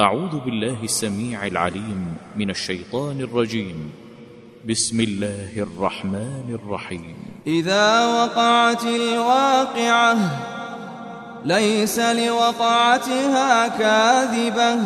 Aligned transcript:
أعوذ 0.00 0.40
بالله 0.40 0.76
السميع 0.82 1.46
العليم 1.46 2.16
من 2.36 2.50
الشيطان 2.50 3.20
الرجيم. 3.20 3.92
بسم 4.68 5.00
الله 5.00 5.50
الرحمن 5.56 6.58
الرحيم. 6.64 7.16
إذا 7.46 8.06
وقعت 8.06 8.84
الواقعة 8.84 10.16
ليس 11.44 11.98
لوقعتها 11.98 13.68
كاذبة. 13.68 14.80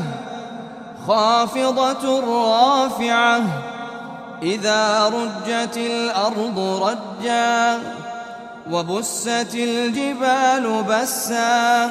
خافضة 1.06 2.20
رافعة 2.20 3.42
إذا 4.42 5.08
رجت 5.08 5.76
الأرض 5.76 6.58
رجا. 6.58 7.78
وبست 8.70 9.54
الجبال 9.54 10.84
بسا. 10.88 11.90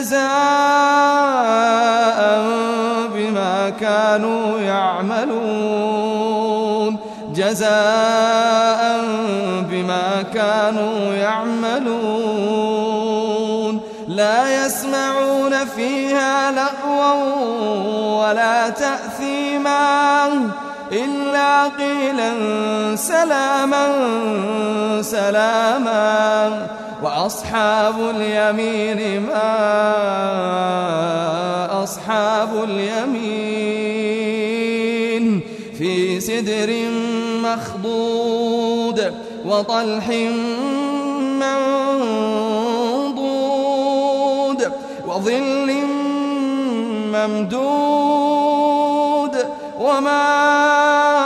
جزاء 0.00 0.20
بما 3.14 3.72
كانوا 3.80 4.60
يعملون. 4.60 6.16
جزاء 7.34 9.00
بما 9.70 10.24
كانوا 10.34 11.14
يعملون. 11.14 12.66
لا 14.08 14.66
يسمعون 14.66 15.64
فيها 15.76 16.50
لغوا 16.50 17.12
ولا 18.26 18.68
تأثيما 18.68 20.28
إلا 20.92 21.64
قيلا 21.64 22.32
سلاما 22.96 23.88
سلاما. 25.02 26.66
وأصحاب 27.06 27.94
اليمين 28.10 29.22
ما 29.22 29.46
أصحاب 31.82 32.64
اليمين 32.64 34.06
في 35.78 36.20
سدر 36.20 36.74
مخضود 37.42 39.14
وطلح 39.46 40.08
منضود 41.42 43.12
وظل 45.06 45.72
ممدود 47.14 48.16
وماء 49.80 51.25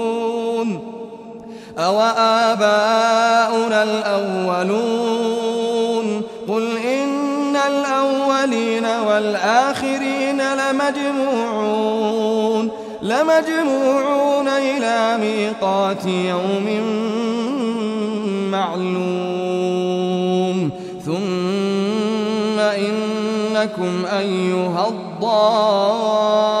أوآباؤنا 1.77 2.63
الأولون 3.83 5.41
قل 6.47 6.77
إن 6.77 7.55
الأولين 7.55 8.85
والآخرين 8.85 10.41
لمجموعون 10.53 11.91
لمجموعون 13.01 14.47
إلى 14.47 15.17
ميقات 15.17 16.05
يوم 16.05 16.81
معلوم 18.51 19.51
ثم 21.05 22.59
إنكم 22.59 24.05
أيها 24.17 24.87
الضالون 24.87 26.60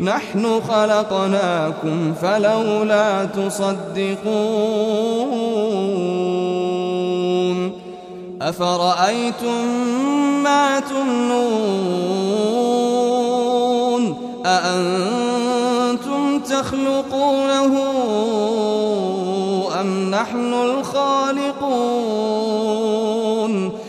نحن 0.00 0.60
خلقناكم 0.68 2.14
فلولا 2.14 3.24
تصدقون 3.24 4.28
أفرأيتم 8.42 9.66
ما 10.42 10.80
تمنون 10.80 11.38
أأنتم 14.46 16.40
تخلقونه 16.40 17.78
أم 19.80 20.10
نحن 20.10 20.54
الخالقون 20.54 22.57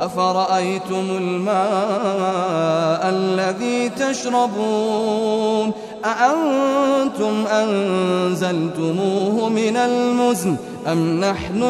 أفرأيتم 0.00 1.06
الماء 1.10 3.08
الذي 3.08 3.88
تشربون 3.88 5.72
أأنتم 6.04 7.46
أنزلتموه 7.46 9.48
من 9.48 9.76
المزن 9.76 10.56
أم 10.86 11.20
نحن 11.20 11.62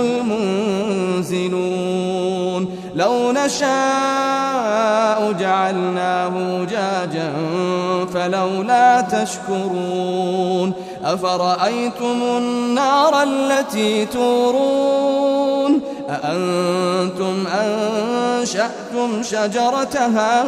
المنزلون 1.22 2.68
لو 2.94 3.32
نشاء 3.32 5.32
جعلناه 5.32 6.64
جاجا 6.64 7.32
فلولا 8.14 9.00
تشكرون 9.00 10.72
أفرأيتم 11.04 12.22
النار 12.22 13.22
التي 13.22 14.06
تورون؟ 14.06 15.80
أأنتم 16.08 17.46
أنشأتم 17.46 19.22
شجرتها 19.22 20.42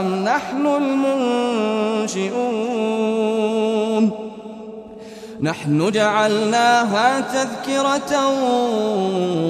أم 0.00 0.24
نحن 0.24 0.66
المنشئون؟ 2.06 4.10
نحن 5.42 5.90
جعلناها 5.90 7.20
تذكرة 7.20 8.28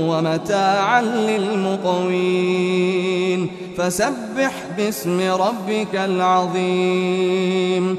ومتاعا 0.09 1.03
للمقوين. 1.03 2.31
فسبح 3.79 4.53
باسم 4.77 5.33
ربك 5.33 5.95
العظيم. 5.95 7.99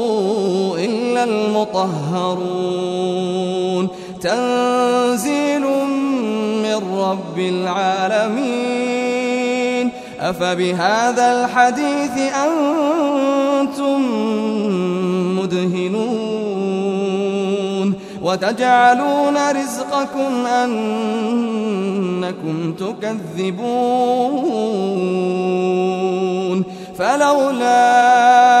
المطهرون. 1.23 3.87
تنزيل 4.21 5.61
من 6.63 6.79
رب 6.99 7.39
العالمين. 7.39 9.11
أفبهذا 10.19 11.25
الحديث 11.31 12.17
أنتم 12.17 14.01
مدهنون. 15.39 16.51
وتجعلون 18.21 19.37
رزقكم 19.51 20.45
أنكم 20.45 20.97
تكذبون. 22.73 24.01
فلولا 26.97 28.60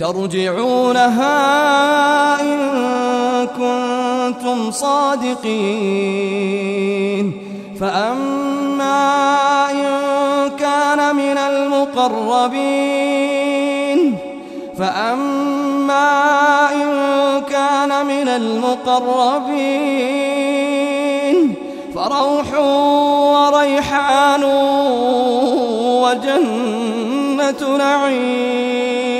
ترجعونها 0.00 1.36
إن 2.40 2.58
كنتم 3.46 4.70
صادقين. 4.70 6.30
فأما 7.80 9.00
إن 9.70 9.86
كان 10.58 11.16
من 11.16 11.38
المقربين 11.38 12.70
فأما 14.78 16.08
إن 16.72 16.88
كان 17.50 18.06
من 18.06 18.28
المقربين 18.28 18.80
فروح 21.94 22.54
وريحان 23.34 24.44
وجنة 26.04 27.76
نعيم. 27.78 29.19